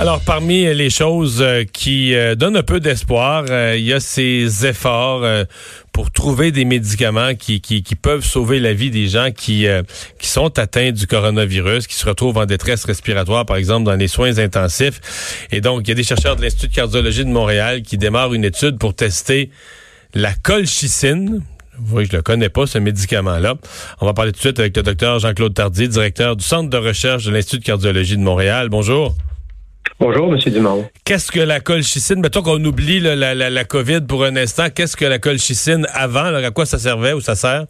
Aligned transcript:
Alors, 0.00 0.22
parmi 0.22 0.62
les 0.74 0.88
choses 0.88 1.42
euh, 1.42 1.64
qui 1.70 2.14
euh, 2.14 2.34
donnent 2.34 2.56
un 2.56 2.62
peu 2.62 2.80
d'espoir, 2.80 3.44
euh, 3.50 3.76
il 3.76 3.84
y 3.84 3.92
a 3.92 4.00
ces 4.00 4.64
efforts 4.64 5.26
pour 5.92 6.10
trouver 6.10 6.52
des 6.52 6.64
médicaments 6.64 7.34
qui, 7.34 7.60
qui, 7.60 7.82
peuvent 7.96 8.24
sauver 8.24 8.60
la 8.60 8.72
vie 8.72 8.90
des 8.90 9.08
gens 9.08 9.30
qui, 9.30 9.66
qui 10.18 10.26
sont 10.26 10.58
atteints 10.58 10.92
du 10.92 11.06
coronavirus, 11.06 11.86
qui 11.86 11.94
se 11.96 12.06
retrouvent 12.06 12.38
en 12.38 12.46
détresse 12.46 12.86
respiratoire, 12.86 13.44
par 13.44 13.58
exemple, 13.58 13.84
dans 13.84 13.94
les 13.94 14.08
soins 14.08 14.38
intensifs. 14.38 15.46
Et 15.52 15.60
donc, 15.60 15.82
il 15.84 15.88
y 15.90 15.92
a 15.92 15.94
des 15.94 16.02
chercheurs 16.02 16.36
de 16.36 16.40
l'Institut 16.40 16.68
de 16.68 16.74
cardiologie 16.74 17.26
de 17.26 17.30
Montréal 17.30 17.82
qui 17.82 17.98
démarrent 17.98 18.32
une 18.32 18.44
étude 18.44 18.78
pour 18.78 18.94
tester 18.94 19.50
la 20.14 20.32
colchicine. 20.32 21.42
Oui, 21.90 22.06
je 22.10 22.16
le 22.16 22.22
connais 22.22 22.48
pas, 22.48 22.66
ce 22.66 22.78
médicament-là. 22.78 23.56
On 24.00 24.06
va 24.06 24.14
parler 24.14 24.32
tout 24.32 24.38
de 24.38 24.44
suite 24.44 24.60
avec 24.60 24.74
le 24.78 24.82
docteur 24.82 25.18
Jean-Claude 25.18 25.52
Tardy, 25.52 25.88
directeur 25.88 26.36
du 26.36 26.44
Centre 26.44 26.70
de 26.70 26.78
recherche 26.78 27.26
de 27.26 27.32
l'Institut 27.32 27.58
de 27.58 27.64
cardiologie 27.64 28.16
de 28.16 28.22
Montréal. 28.22 28.70
Bonjour. 28.70 29.14
Bonjour, 30.00 30.32
M. 30.32 30.38
Dumont. 30.50 30.88
Qu'est-ce 31.04 31.30
que 31.30 31.40
la 31.40 31.60
colchicine? 31.60 32.22
Mettons 32.22 32.40
qu'on 32.40 32.64
oublie 32.64 33.00
la, 33.00 33.14
la, 33.14 33.34
la, 33.34 33.64
COVID 33.64 34.06
pour 34.08 34.24
un 34.24 34.34
instant. 34.34 34.68
Qu'est-ce 34.74 34.96
que 34.96 35.04
la 35.04 35.18
colchicine 35.18 35.86
avant? 35.92 36.34
à 36.34 36.50
quoi 36.52 36.64
ça 36.64 36.78
servait 36.78 37.12
ou 37.12 37.20
ça 37.20 37.34
sert? 37.34 37.66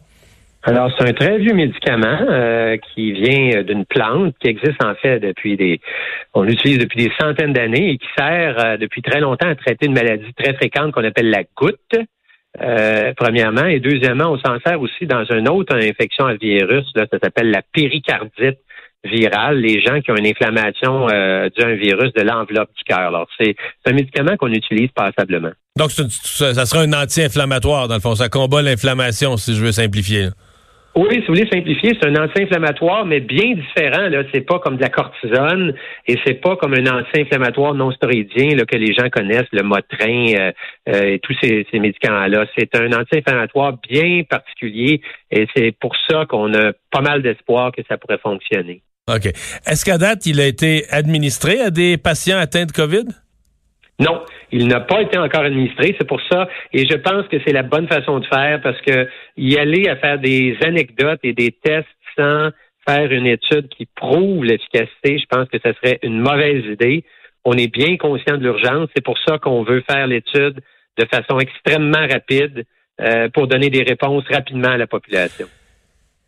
Alors, 0.63 0.89
c'est 0.97 1.09
un 1.09 1.11
très 1.11 1.39
vieux 1.39 1.53
médicament 1.53 2.21
euh, 2.29 2.77
qui 2.77 3.11
vient 3.11 3.63
d'une 3.63 3.83
plante 3.83 4.33
qui 4.39 4.47
existe 4.47 4.81
en 4.81 4.95
fait 4.95 5.19
depuis 5.19 5.57
des... 5.57 5.81
On 6.33 6.43
l'utilise 6.43 6.77
depuis 6.77 7.03
des 7.03 7.11
centaines 7.19 7.51
d'années 7.51 7.89
et 7.89 7.97
qui 7.97 8.07
sert 8.17 8.57
euh, 8.63 8.77
depuis 8.77 9.01
très 9.01 9.19
longtemps 9.19 9.49
à 9.49 9.55
traiter 9.55 9.87
une 9.87 9.93
maladie 9.93 10.33
très 10.37 10.53
fréquente 10.53 10.93
qu'on 10.93 11.03
appelle 11.03 11.29
la 11.29 11.43
goutte. 11.57 11.97
Euh, 12.61 13.11
premièrement, 13.17 13.65
et 13.65 13.81
deuxièmement, 13.81 14.31
on 14.31 14.37
s'en 14.37 14.57
sert 14.65 14.79
aussi 14.79 15.05
dans 15.05 15.25
une 15.25 15.49
autre 15.49 15.75
infection 15.75 16.27
à 16.27 16.35
virus, 16.35 16.85
là, 16.95 17.05
ça 17.11 17.19
s'appelle 17.21 17.51
la 17.51 17.61
péricardite 17.73 18.59
virale, 19.03 19.59
les 19.59 19.81
gens 19.81 19.99
qui 20.01 20.11
ont 20.11 20.15
une 20.15 20.27
inflammation 20.27 21.07
euh, 21.09 21.49
d'un 21.57 21.75
virus 21.75 22.13
de 22.13 22.21
l'enveloppe 22.21 22.69
du 22.77 22.83
cœur. 22.83 22.99
Alors, 22.99 23.27
c'est 23.39 23.55
un 23.85 23.93
médicament 23.93 24.37
qu'on 24.37 24.51
utilise 24.51 24.89
passablement. 24.95 25.51
Donc, 25.77 25.91
ça, 25.91 26.65
sera 26.65 26.81
un 26.81 26.93
anti-inflammatoire, 26.93 27.87
dans 27.87 27.95
le 27.95 28.01
fond. 28.01 28.15
Ça 28.15 28.29
combat 28.29 28.61
l'inflammation, 28.61 29.37
si 29.37 29.55
je 29.55 29.63
veux 29.63 29.71
simplifier. 29.71 30.29
Oui, 30.93 31.07
si 31.09 31.19
vous 31.19 31.27
voulez 31.27 31.47
simplifier, 31.49 31.97
c'est 31.97 32.09
un 32.09 32.21
anti-inflammatoire, 32.21 33.05
mais 33.05 33.21
bien 33.21 33.53
différent. 33.53 34.09
Là, 34.09 34.23
c'est 34.33 34.41
pas 34.41 34.59
comme 34.59 34.75
de 34.75 34.81
la 34.81 34.89
cortisone 34.89 35.73
et 36.05 36.17
c'est 36.25 36.41
pas 36.41 36.57
comme 36.57 36.73
un 36.73 36.85
anti-inflammatoire 36.85 37.73
non 37.73 37.91
stéroïdien 37.91 38.57
là, 38.57 38.65
que 38.65 38.75
les 38.75 38.93
gens 38.93 39.09
connaissent, 39.09 39.47
le 39.53 39.63
Motrin 39.63 40.33
euh, 40.37 40.51
euh, 40.89 41.13
et 41.13 41.19
tous 41.19 41.33
ces, 41.41 41.65
ces 41.71 41.79
médicaments-là. 41.79 42.45
C'est 42.57 42.75
un 42.75 42.91
anti-inflammatoire 42.91 43.77
bien 43.89 44.23
particulier 44.29 44.99
et 45.31 45.47
c'est 45.55 45.71
pour 45.79 45.95
ça 46.09 46.25
qu'on 46.25 46.53
a 46.53 46.73
pas 46.91 47.01
mal 47.01 47.21
d'espoir 47.21 47.71
que 47.71 47.81
ça 47.87 47.97
pourrait 47.97 48.19
fonctionner. 48.21 48.81
OK. 49.09 49.25
Est-ce 49.25 49.85
qu'à 49.85 49.97
date, 49.97 50.25
il 50.25 50.39
a 50.39 50.45
été 50.45 50.85
administré 50.89 51.59
à 51.59 51.69
des 51.69 51.97
patients 51.97 52.37
atteints 52.37 52.65
de 52.65 52.71
COVID? 52.71 53.05
Non, 53.99 54.23
il 54.51 54.67
n'a 54.67 54.79
pas 54.79 55.01
été 55.01 55.17
encore 55.17 55.41
administré. 55.41 55.95
C'est 55.99 56.07
pour 56.07 56.21
ça, 56.31 56.47
et 56.73 56.87
je 56.87 56.95
pense 56.97 57.27
que 57.27 57.37
c'est 57.45 57.53
la 57.53 57.63
bonne 57.63 57.87
façon 57.87 58.19
de 58.19 58.25
faire 58.25 58.61
parce 58.61 58.79
que 58.81 59.07
y 59.37 59.57
aller 59.57 59.87
à 59.87 59.95
faire 59.95 60.19
des 60.19 60.57
anecdotes 60.61 61.19
et 61.23 61.33
des 61.33 61.51
tests 61.51 61.87
sans 62.17 62.49
faire 62.87 63.11
une 63.11 63.27
étude 63.27 63.69
qui 63.69 63.85
prouve 63.85 64.43
l'efficacité, 64.43 65.19
je 65.19 65.25
pense 65.29 65.47
que 65.49 65.57
ce 65.63 65.71
serait 65.73 65.99
une 66.01 66.19
mauvaise 66.19 66.65
idée. 66.65 67.03
On 67.45 67.53
est 67.53 67.71
bien 67.71 67.97
conscient 67.97 68.37
de 68.37 68.43
l'urgence. 68.43 68.89
C'est 68.95 69.03
pour 69.03 69.17
ça 69.27 69.37
qu'on 69.37 69.63
veut 69.63 69.83
faire 69.89 70.07
l'étude 70.07 70.59
de 70.97 71.05
façon 71.05 71.39
extrêmement 71.39 72.07
rapide 72.07 72.65
euh, 72.99 73.29
pour 73.29 73.47
donner 73.47 73.69
des 73.69 73.83
réponses 73.83 74.23
rapidement 74.29 74.69
à 74.69 74.77
la 74.77 74.87
population. 74.87 75.47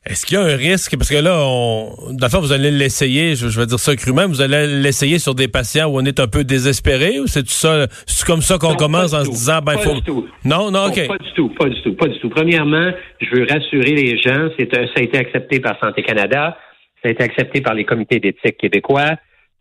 Est-ce 0.06 0.25
qu'il 0.25 0.38
y 0.38 0.41
a 0.41 0.44
un 0.44 0.58
risque? 0.58 0.97
Parce 0.97 1.09
que 1.09 1.16
là, 1.16 1.40
on, 1.47 1.96
dans 2.12 2.28
vous 2.41 2.52
allez 2.52 2.72
l'essayer, 2.72 3.36
je, 3.36 3.47
vais 3.58 3.66
dire 3.66 3.80
ça 3.80 3.96
crûment, 3.96 4.28
vous 4.28 4.41
allez 4.41 4.68
l'essayer 4.68 5.18
sur 5.18 5.34
des 5.34 5.47
patients 5.47 5.88
où 5.88 5.97
on 5.97 6.03
est 6.03 6.19
un 6.19 6.28
peu 6.28 6.44
désespéré 6.44 7.22
ou 7.22 7.28
c'est 7.28 7.47
ça, 7.47 7.88
c'est 8.06 8.25
comme 8.25 8.42
ça 8.42 8.58
qu'on 8.58 8.75
commence 8.75 9.13
en 9.13 9.24
se 9.24 9.30
disant, 9.30 9.59
ben, 9.63 9.75
pas 9.75 9.78
faut. 9.78 9.94
Du 9.96 10.02
tout. 10.02 10.28
Non, 10.44 10.72
non, 10.72 10.88
OK. 10.88 11.08
pas 11.08 11.18
du 11.18 11.31
tout, 11.34 11.50
pas 11.50 11.69
du 11.69 11.81
tout, 11.81 11.96
pas 11.96 12.08
du 12.08 12.19
tout. 12.19 12.30
Premièrement, 12.30 12.92
je 13.22 13.30
veux 13.34 13.46
rassurer 13.50 13.92
les 13.92 14.18
gens, 14.18 14.50
c'est 14.59 14.69
ça 14.75 14.81
a 14.97 15.02
été 15.02 15.18
accepté 15.18 15.62
par 15.62 15.80
Santé 15.81 16.03
Canada, 16.03 16.58
ça 17.02 17.08
a 17.08 17.12
été 17.12 17.24
accepté 17.24 17.62
par 17.62 17.74
les 17.74 17.86
comités 17.86 18.19
d'éthique 18.19 18.58
québécois. 18.58 19.16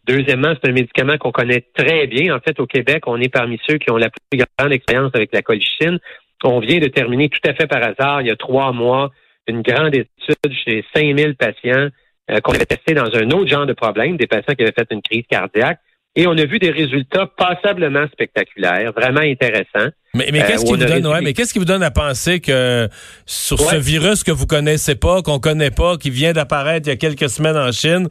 Deuxièmement, 0.09 0.55
c'est 0.61 0.69
un 0.69 0.75
médicament 0.75 1.19
qu'on 1.19 1.31
connaît 1.31 1.65
très 1.77 2.09
bien. 2.09 2.35
En 2.35 2.41
fait, 2.41 2.59
au 2.59 2.67
Québec, 2.67 3.05
on 3.07 3.21
est 3.21 3.33
parmi 3.33 3.61
ceux 3.69 3.79
qui 3.79 3.93
ont 3.93 3.97
la 3.97 4.11
plus 4.11 4.41
grande 4.59 4.73
expérience 4.73 5.13
avec 5.15 5.31
la 5.33 5.43
colchicine. 5.43 6.01
On 6.43 6.59
vient 6.59 6.81
de 6.81 6.89
terminer 6.89 7.29
tout 7.29 7.49
à 7.49 7.55
fait 7.55 7.69
par 7.69 7.81
hasard, 7.81 8.23
il 8.23 8.27
y 8.27 8.31
a 8.33 8.37
trois 8.37 8.73
mois, 8.73 9.13
une 9.49 9.63
grande 9.63 9.95
étude 9.95 10.53
chez 10.65 10.85
5000 10.95 11.37
patients 11.37 11.89
euh, 12.31 12.41
qu'on 12.41 12.53
avait 12.53 12.67
testé 12.67 12.95
dans 12.95 13.15
un 13.15 13.31
autre 13.31 13.49
genre 13.49 13.67
de 13.67 13.73
problème, 13.73 14.17
des 14.17 14.27
patients 14.27 14.55
qui 14.55 14.63
avaient 14.63 14.73
fait 14.73 14.87
une 14.91 15.03
crise 15.03 15.25
cardiaque. 15.29 15.79
Et 16.15 16.27
on 16.27 16.33
a 16.33 16.45
vu 16.45 16.59
des 16.59 16.71
résultats 16.71 17.27
passablement 17.27 18.07
spectaculaires, 18.13 18.93
vraiment 18.93 19.23
intéressants. 19.23 19.91
Mais, 20.15 20.29
mais 20.31 20.41
qu'est-ce 20.41 20.63
euh, 20.63 20.67
qui 20.67 20.71
vous 20.73 20.77
donne, 20.77 21.07
ouais, 21.07 21.21
mais 21.23 21.33
qu'est-ce 21.33 21.55
qui 21.55 21.59
vous 21.59 21.65
donne 21.65 21.83
à 21.83 21.91
penser 21.91 22.39
que 22.41 22.87
sur 23.25 23.59
ce 23.59 23.77
virus 23.77 24.23
que 24.23 24.31
vous 24.31 24.47
connaissez 24.47 24.95
pas, 24.95 25.23
qu'on 25.23 25.39
connaît 25.39 25.71
pas, 25.71 25.97
qui 25.97 26.11
vient 26.11 26.33
d'apparaître 26.33 26.87
il 26.87 26.91
y 26.91 26.93
a 26.93 26.97
quelques 26.97 27.31
semaines 27.31 27.57
en 27.57 27.73
Chine, 27.73 28.09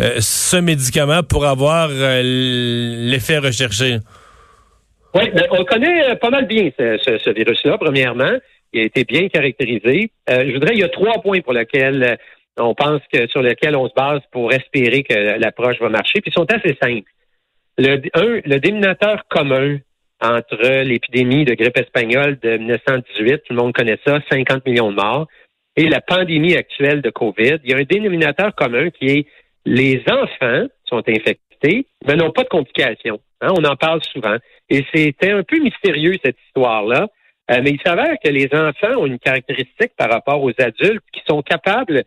euh, 0.00 0.16
ce 0.18 0.56
médicament 0.56 1.22
pour 1.22 1.46
avoir 1.46 1.88
l'effet 1.88 3.38
recherché? 3.38 3.98
Oui, 5.14 5.30
ben, 5.30 5.44
on 5.52 5.64
connaît 5.64 6.16
pas 6.16 6.30
mal 6.30 6.46
bien 6.46 6.70
ce, 6.76 7.18
ce 7.24 7.30
virus-là, 7.30 7.78
premièrement 7.78 8.36
qui 8.74 8.80
a 8.80 8.84
été 8.84 9.04
bien 9.04 9.28
caractérisé. 9.28 10.10
Euh, 10.28 10.44
je 10.46 10.52
voudrais, 10.52 10.74
il 10.74 10.80
y 10.80 10.84
a 10.84 10.88
trois 10.88 11.22
points 11.22 11.40
pour 11.40 11.52
lesquels 11.52 12.02
euh, 12.02 12.16
on 12.58 12.74
pense 12.74 13.00
que 13.12 13.28
sur 13.28 13.40
lesquels 13.40 13.76
on 13.76 13.88
se 13.88 13.94
base 13.94 14.20
pour 14.32 14.52
espérer 14.52 15.04
que 15.04 15.38
l'approche 15.38 15.78
va 15.80 15.88
marcher, 15.88 16.20
puis 16.20 16.30
ils 16.30 16.34
sont 16.34 16.50
assez 16.52 16.76
simples. 16.82 17.10
Le, 17.78 18.02
un, 18.14 18.40
le 18.44 18.58
dénominateur 18.58 19.24
commun 19.28 19.78
entre 20.20 20.82
l'épidémie 20.82 21.44
de 21.44 21.54
grippe 21.54 21.78
espagnole 21.78 22.38
de 22.40 22.56
1918, 22.56 23.42
tout 23.46 23.52
le 23.52 23.56
monde 23.56 23.72
connaît 23.72 23.98
ça, 24.06 24.18
50 24.30 24.66
millions 24.66 24.90
de 24.90 24.96
morts, 24.96 25.26
et 25.76 25.88
la 25.88 26.00
pandémie 26.00 26.56
actuelle 26.56 27.02
de 27.02 27.10
COVID, 27.10 27.58
il 27.64 27.70
y 27.70 27.74
a 27.74 27.78
un 27.78 27.82
dénominateur 27.82 28.54
commun 28.54 28.90
qui 28.90 29.06
est 29.06 29.26
les 29.66 30.02
enfants 30.10 30.66
sont 30.84 31.02
infectés, 31.08 31.86
mais 32.06 32.16
n'ont 32.16 32.30
pas 32.30 32.42
de 32.42 32.48
complications. 32.48 33.18
Hein, 33.40 33.48
on 33.58 33.64
en 33.64 33.76
parle 33.76 34.02
souvent. 34.04 34.36
Et 34.68 34.84
c'était 34.94 35.32
un 35.32 35.42
peu 35.42 35.58
mystérieux, 35.58 36.14
cette 36.24 36.36
histoire-là. 36.46 37.08
Euh, 37.50 37.60
mais 37.62 37.70
il 37.70 37.80
s'avère 37.84 38.16
que 38.22 38.30
les 38.30 38.48
enfants 38.54 39.00
ont 39.00 39.06
une 39.06 39.18
caractéristique 39.18 39.92
par 39.96 40.10
rapport 40.10 40.42
aux 40.42 40.52
adultes 40.58 41.04
qui 41.12 41.20
sont 41.28 41.42
capables 41.42 42.04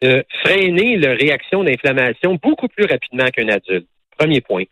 de 0.00 0.24
freiner 0.42 0.96
leur 0.96 1.16
réaction 1.18 1.62
d'inflammation 1.62 2.38
beaucoup 2.42 2.68
plus 2.68 2.86
rapidement 2.86 3.26
qu'un 3.26 3.48
adulte. 3.48 3.88
Premier 4.16 4.40
point. 4.40 4.64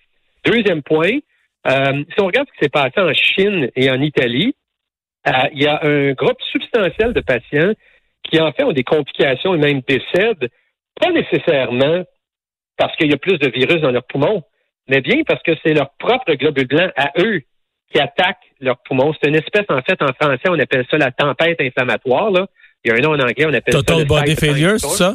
Deuxième 0.45 0.83
point, 0.83 1.19
euh, 1.67 2.05
si 2.15 2.21
on 2.21 2.27
regarde 2.27 2.49
ce 2.49 2.53
qui 2.53 2.65
s'est 2.65 2.69
passé 2.71 3.01
en 3.01 3.13
Chine 3.13 3.71
et 3.75 3.91
en 3.91 4.01
Italie, 4.01 4.55
euh, 5.27 5.33
il 5.53 5.63
y 5.63 5.67
a 5.67 5.81
un 5.83 6.13
groupe 6.13 6.41
substantiel 6.53 7.13
de 7.13 7.21
patients 7.21 7.73
qui 8.23 8.41
en 8.41 8.53
fait 8.53 8.65
ont 8.65 8.73
des 8.73 8.85
complications 8.85 9.55
et 9.55 9.59
même 9.59 9.83
décèdent, 9.87 10.49
pas 11.01 11.11
nécessairement 11.11 12.05
parce 12.77 12.97
qu'il 12.97 13.11
y 13.11 13.15
a 13.15 13.19
plus 13.19 13.39
de 13.39 13.51
virus 13.51 13.81
dans 13.81 13.91
leurs 13.91 14.07
poumons, 14.07 14.43
mais 14.89 15.01
bien 15.01 15.23
parce 15.27 15.43
que 15.43 15.53
c'est 15.65 15.75
leur 15.75 15.91
propre 15.99 16.33
globule 16.35 16.69
blanc 16.69 16.89
à 16.97 17.13
eux 17.19 17.43
qui 17.93 18.01
attaquent 18.01 18.37
leurs 18.61 18.79
poumons. 18.79 19.13
C'est 19.21 19.29
une 19.29 19.37
espèce, 19.37 19.67
en 19.69 19.81
fait, 19.83 20.01
en 20.03 20.13
français, 20.21 20.49
on 20.49 20.59
appelle 20.59 20.85
ça 20.91 20.97
la 20.99 21.11
tempête 21.11 21.61
inflammatoire. 21.61 22.31
Là. 22.31 22.47
Il 22.85 22.91
y 22.91 22.95
a 22.95 22.97
un 22.97 23.01
nom 23.01 23.11
en 23.11 23.21
anglais, 23.21 23.47
on 23.47 23.55
appelle 23.55 23.75
ça. 23.75 23.83
Total 23.83 24.05
body 24.07 24.37
failure, 24.37 24.79
c'est 24.79 24.89
ça? 24.89 25.15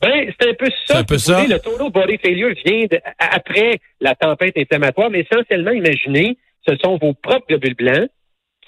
Ben, 0.00 0.32
c'est 0.38 0.50
un 0.50 0.54
peu 0.54 0.68
ça. 0.86 0.98
Un 0.98 1.04
peu 1.04 1.18
ça. 1.18 1.44
le 1.44 1.58
total 1.58 1.90
body 1.90 2.18
failure 2.18 2.54
vient 2.64 2.86
après 3.18 3.80
la 4.00 4.14
tempête 4.14 4.56
inflammatoire, 4.56 5.10
mais 5.10 5.26
essentiellement, 5.28 5.72
imaginez, 5.72 6.38
ce 6.68 6.76
sont 6.76 6.98
vos 6.98 7.14
propres 7.14 7.46
globules 7.48 7.74
blancs 7.74 8.08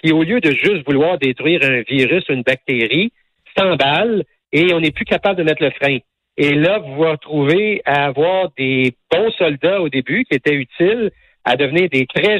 qui, 0.02 0.12
au 0.12 0.22
lieu 0.22 0.40
de 0.40 0.50
juste 0.50 0.84
vouloir 0.86 1.18
détruire 1.18 1.62
un 1.62 1.82
virus 1.82 2.28
ou 2.28 2.32
une 2.32 2.42
bactérie, 2.42 3.12
s'emballent 3.56 4.24
et 4.52 4.72
on 4.74 4.80
n'est 4.80 4.90
plus 4.90 5.04
capable 5.04 5.36
de 5.36 5.42
mettre 5.44 5.62
le 5.62 5.70
frein. 5.70 5.98
Et 6.36 6.54
là, 6.54 6.78
vous 6.78 6.94
vous 6.94 7.10
retrouvez 7.10 7.82
à 7.84 8.06
avoir 8.06 8.50
des 8.56 8.94
bons 9.12 9.30
soldats 9.32 9.80
au 9.80 9.88
début 9.88 10.24
qui 10.24 10.36
étaient 10.36 10.54
utiles 10.54 11.10
à 11.50 11.56
devenir 11.56 11.88
des 11.88 12.06
très 12.06 12.38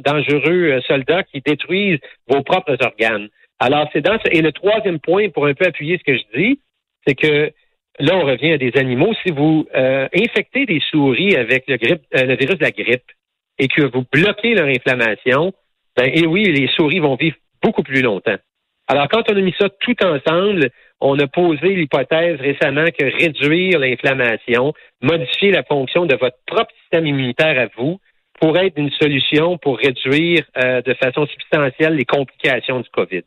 dangereux 0.00 0.72
euh, 0.72 0.80
soldats 0.86 1.24
qui 1.24 1.42
détruisent 1.42 2.00
vos 2.26 2.42
propres 2.42 2.78
organes. 2.80 3.28
Alors, 3.58 3.86
c'est 3.92 4.00
dans 4.00 4.18
Et 4.30 4.40
le 4.40 4.50
troisième 4.50 4.98
point, 4.98 5.28
pour 5.28 5.46
un 5.46 5.52
peu 5.52 5.66
appuyer 5.66 5.98
ce 5.98 6.04
que 6.04 6.16
je 6.16 6.40
dis, 6.40 6.60
c'est 7.06 7.14
que 7.14 7.52
là, 7.98 8.16
on 8.16 8.24
revient 8.24 8.52
à 8.52 8.58
des 8.58 8.72
animaux. 8.76 9.12
Si 9.24 9.30
vous 9.30 9.66
euh, 9.74 10.08
infectez 10.14 10.64
des 10.64 10.80
souris 10.90 11.36
avec 11.36 11.64
le, 11.68 11.76
euh, 11.76 12.24
le 12.24 12.36
virus 12.36 12.56
de 12.56 12.64
la 12.64 12.70
grippe 12.70 13.10
et 13.58 13.68
que 13.68 13.82
vous 13.82 14.04
bloquez 14.10 14.54
leur 14.54 14.68
inflammation, 14.68 15.52
ben, 15.94 16.10
et 16.12 16.26
oui, 16.26 16.44
les 16.44 16.68
souris 16.68 17.00
vont 17.00 17.16
vivre 17.16 17.36
beaucoup 17.62 17.82
plus 17.82 18.00
longtemps. 18.00 18.38
Alors, 18.88 19.08
quand 19.08 19.30
on 19.30 19.36
a 19.36 19.40
mis 19.40 19.54
ça 19.58 19.68
tout 19.80 19.96
ensemble, 20.02 20.70
on 21.00 21.18
a 21.18 21.26
posé 21.26 21.68
l'hypothèse 21.74 22.40
récemment 22.40 22.86
que 22.86 23.04
réduire 23.04 23.78
l'inflammation, 23.78 24.72
modifier 25.02 25.50
la 25.50 25.62
fonction 25.62 26.06
de 26.06 26.16
votre 26.16 26.38
propre 26.46 26.72
système 26.82 27.06
immunitaire 27.06 27.58
à 27.58 27.66
vous, 27.76 27.98
pourrait 28.44 28.66
être 28.66 28.76
une 28.76 28.90
solution 28.90 29.56
pour 29.56 29.78
réduire 29.78 30.44
euh, 30.62 30.82
de 30.82 30.92
façon 30.94 31.26
substantielle 31.26 31.94
les 31.94 32.04
complications 32.04 32.80
du 32.80 32.90
COVID. 32.90 33.22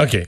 OK. 0.00 0.18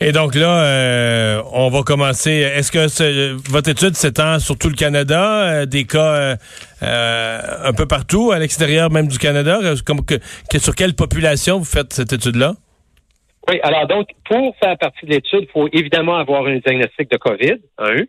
Et 0.00 0.12
donc 0.12 0.34
là, 0.34 0.64
euh, 0.64 1.42
on 1.52 1.68
va 1.68 1.82
commencer. 1.82 2.30
Est-ce 2.30 2.72
que 2.72 3.36
votre 3.50 3.68
étude 3.68 3.94
s'étend 3.94 4.38
sur 4.38 4.56
tout 4.56 4.70
le 4.70 4.74
Canada, 4.74 5.42
euh, 5.42 5.66
des 5.66 5.84
cas 5.84 6.36
un 6.80 7.72
peu 7.74 7.86
partout, 7.86 8.32
à 8.32 8.38
l'extérieur 8.38 8.90
même 8.90 9.06
du 9.06 9.18
Canada? 9.18 9.58
Comme 9.84 10.00
que, 10.02 10.14
sur 10.58 10.74
quelle 10.74 10.94
population 10.94 11.58
vous 11.58 11.66
faites 11.66 11.92
cette 11.92 12.14
étude-là? 12.14 12.54
Oui, 13.50 13.60
alors 13.62 13.86
donc, 13.86 14.08
pour 14.24 14.56
faire 14.56 14.78
partie 14.78 15.04
de 15.04 15.10
l'étude, 15.10 15.42
il 15.42 15.48
faut 15.52 15.68
évidemment 15.74 16.16
avoir 16.16 16.46
un 16.46 16.56
diagnostic 16.56 17.10
de 17.10 17.18
COVID, 17.18 17.56
un. 17.76 18.04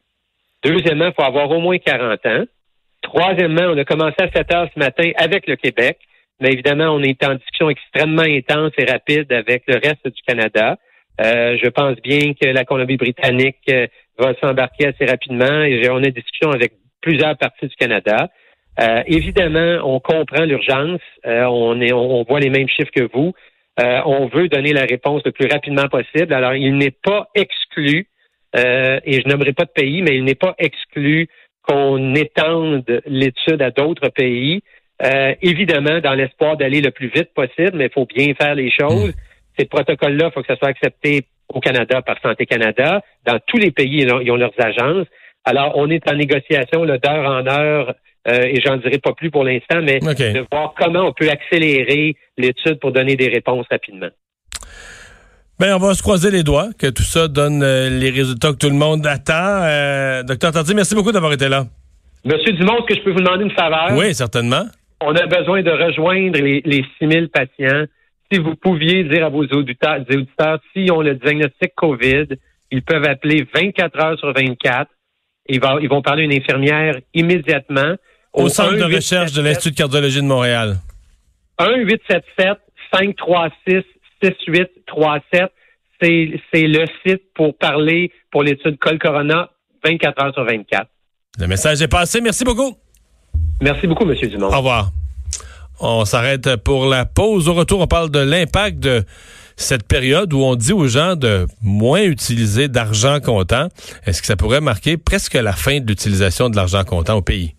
Deuxièmement, 0.64 1.08
il 1.08 1.14
faut 1.14 1.28
avoir 1.28 1.52
au 1.52 1.60
moins 1.60 1.78
40 1.78 2.26
ans. 2.26 2.46
Troisièmement, 3.07 3.63
on 3.74 3.77
a 3.77 3.86
commencé 3.86 4.15
à 4.19 4.30
7 4.30 4.54
heures 4.54 4.69
ce 4.74 4.80
matin 4.80 5.12
avec 5.15 5.48
le 5.48 5.56
Québec, 5.56 5.98
mais 6.39 6.50
évidemment, 6.51 6.89
on 6.89 7.01
est 7.01 7.24
en 7.24 7.36
discussion 7.36 7.69
extrêmement 7.69 8.21
intense 8.21 8.71
et 8.77 8.86
rapide 8.86 9.31
avec 9.31 9.63
le 9.68 9.75
reste 9.75 10.07
du 10.07 10.21
Canada. 10.27 10.77
Euh, 11.21 11.57
je 11.62 11.69
pense 11.69 11.95
bien 12.01 12.33
que 12.33 12.48
la 12.48 12.65
Colombie-Britannique 12.65 13.57
euh, 13.71 13.88
va 14.19 14.33
s'embarquer 14.42 14.88
assez 14.88 15.06
rapidement 15.06 15.63
et 15.63 15.89
on 15.89 15.98
a 15.98 16.01
des 16.01 16.12
discussions 16.12 16.51
avec 16.51 16.74
plusieurs 17.01 17.38
parties 17.38 17.68
du 17.68 17.75
Canada. 17.75 18.30
Euh, 18.80 19.01
évidemment, 19.07 19.80
on 19.83 20.00
comprend 20.00 20.44
l'urgence. 20.44 21.01
on, 21.25 21.81
est, 21.81 21.94
on 21.94 22.24
voit 22.24 22.39
les 22.39 22.50
mêmes 22.50 22.69
chiffres 22.69 22.92
que 22.94 23.09
vous. 23.12 23.33
Euh, 23.80 24.01
on 24.06 24.27
veut 24.27 24.48
donner 24.50 24.74
la 24.74 24.86
réponse 24.86 25.21
le 25.24 25.31
plus 25.31 25.48
rapidement 25.48 25.88
possible. 25.88 26.33
Alors, 26.33 26.56
il 26.56 26.77
n'est 26.77 26.92
pas 26.92 27.30
exclu, 27.36 28.07
euh, 28.56 29.00
et 29.06 29.21
je 29.21 29.27
n'aimerais 29.27 29.54
pas 29.54 29.65
de 29.65 29.71
pays, 29.71 30.01
mais 30.01 30.15
il 30.15 30.24
n'est 30.24 30.36
pas 30.36 30.56
exclu 30.57 31.27
qu'on 31.68 32.16
étende 32.16 33.02
l'étude 33.06 33.62
à 33.62 33.72
d'autres 33.72 34.10
pays. 34.10 34.62
Euh, 35.04 35.36
évidemment, 35.42 36.00
dans 36.00 36.14
l'espoir 36.14 36.58
d'aller 36.58 36.81
le 36.81 36.92
plus 36.92 37.10
vite 37.10 37.34
possible, 37.34 37.74
mais 37.75 37.86
il 37.86 37.92
faut 37.92 38.06
bien 38.06 38.34
faire 38.34 38.56
les 38.56 38.72
choses. 38.72 39.10
Hmm. 39.10 39.60
Ces 39.60 39.66
protocoles-là, 39.66 40.28
il 40.28 40.31
faut 40.34 40.42
que 40.42 40.48
ça 40.48 40.58
soit 40.58 40.69
accepté 40.69 41.25
au 41.54 41.60
Canada 41.60 42.02
par 42.02 42.19
Santé 42.22 42.46
Canada. 42.46 43.02
Dans 43.25 43.40
tous 43.46 43.58
les 43.58 43.72
pays, 43.72 44.02
ils 44.02 44.31
ont 44.31 44.36
leurs 44.36 44.54
agences. 44.58 45.08
Alors, 45.46 45.74
on 45.75 45.90
est 45.90 46.10
en 46.10 46.16
négociation 46.16 46.86
d'heure 46.86 47.31
en 47.31 47.48
heure 47.48 47.96
euh, 48.28 48.44
et 48.44 48.60
j'en 48.60 48.78
dirai 48.78 48.98
pas 48.98 49.14
plus 49.14 49.31
pour 49.31 49.44
l'instant, 49.44 49.81
mais 49.81 50.00
de 50.00 50.46
voir 50.52 50.74
comment 50.78 51.08
on 51.08 51.14
peut 51.14 51.30
accélérer 51.30 52.16
l'étude 52.38 52.80
pour 52.80 52.92
donner 52.92 53.16
des 53.16 53.30
réponses 53.30 53.66
rapidement. 53.69 54.10
Ben, 55.59 55.74
on 55.74 55.80
va 55.80 55.95
se 55.95 56.04
croiser 56.04 56.30
les 56.30 56.44
doigts 56.44 56.69
que 56.77 56.86
tout 56.86 57.01
ça 57.01 57.27
donne 57.27 57.63
euh, 57.63 57.89
les 57.89 58.12
résultats 58.12 58.51
que 58.51 58.57
tout 58.57 58.69
le 58.69 58.75
monde 58.75 59.07
attend. 59.07 59.63
Euh, 59.63 60.21
docteur 60.21 60.51
Tardy, 60.51 60.75
merci 60.75 60.94
beaucoup 60.94 61.12
d'avoir 61.12 61.33
été 61.33 61.50
là. 61.50 61.65
Monsieur 62.24 62.54
Dumont, 62.54 62.77
est-ce 62.77 62.86
que 62.86 62.95
je 62.95 63.04
peux 63.04 63.12
vous 63.12 63.21
demander 63.21 63.45
une 63.45 63.51
faveur? 63.51 63.89
Oui, 63.94 64.13
certainement. 64.13 64.65
On 65.01 65.15
a 65.15 65.25
besoin 65.25 65.63
de 65.63 65.71
rejoindre 65.71 66.39
les, 66.39 66.62
les 66.63 66.86
6000 67.00 67.30
patients. 67.30 67.86
Si 68.31 68.38
vous 68.38 68.56
pouviez 68.56 69.06
dire 69.06 69.25
à 69.25 69.30
vos 69.30 69.45
auditeurs, 69.45 70.01
auditeurs 70.01 70.59
si 70.74 70.92
on 70.92 71.01
le 71.01 71.15
diagnostic 71.15 71.74
COVID, 71.75 72.27
ils 72.69 72.83
peuvent 72.83 73.06
appeler 73.06 73.48
24 73.51 74.00
heures 74.00 74.19
sur 74.19 74.31
24. 74.33 74.92
Ils, 75.50 75.59
ils 75.81 75.89
vont 75.89 76.04
parler 76.04 76.24
à 76.24 76.25
une 76.25 76.33
infirmière 76.33 77.00
immédiatement. 77.15 77.95
Au, 78.31 78.48
centre 78.50 78.75
de 78.75 78.95
recherche 78.95 79.31
de 79.31 79.42
l'Institut 79.42 79.71
de 79.71 79.77
cardiologie 79.77 80.21
de 80.21 80.27
Montréal. 80.27 80.77
1-877-536-6837. 84.24 85.48
C'est 86.00 86.68
le 86.68 86.86
site 87.06 87.24
pour 87.34 87.58
parler 87.58 88.12
pour 88.31 88.44
l'étude 88.44 88.78
Col 88.78 89.00
Corona 89.00 89.50
24 89.84 90.24
heures 90.24 90.34
sur 90.34 90.44
24. 90.44 90.88
Le 91.40 91.48
message 91.48 91.81
est 91.81 91.88
passé. 91.88 92.22
Merci 92.22 92.44
beaucoup. 92.44 92.78
Merci 93.62 93.88
beaucoup, 93.88 94.10
M. 94.10 94.16
Dumont. 94.30 94.48
Au 94.48 94.58
revoir. 94.58 94.92
On 95.80 96.06
s'arrête 96.06 96.56
pour 96.58 96.86
la 96.88 97.06
pause. 97.06 97.48
Au 97.48 97.54
retour, 97.54 97.80
on 97.81 97.88
parle 97.88 98.10
de 98.10 98.19
l'impact 98.19 98.80
de 98.80 99.04
cette 99.56 99.88
période 99.88 100.34
où 100.34 100.40
on 100.40 100.56
dit 100.56 100.74
aux 100.74 100.88
gens 100.88 101.16
de 101.16 101.48
moins 101.62 102.04
utiliser 102.04 102.68
d'argent 102.68 103.19
comptant. 103.19 103.69
Est-ce 104.06 104.22
que 104.22 104.28
ça 104.28 104.36
pourrait 104.36 104.62
marquer 104.62 104.98
presque 104.98 105.34
la 105.34 105.54
fin 105.54 105.80
de 105.80 105.88
l'utilisation 105.88 106.50
de 106.50 106.56
l'argent 106.56 106.84
comptant 106.84 107.16
au 107.16 107.22
pays? 107.22 107.56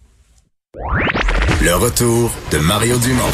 Le 1.60 1.74
retour 1.74 2.30
de 2.52 2.58
Mario 2.58 2.98
Dumont. 2.98 3.32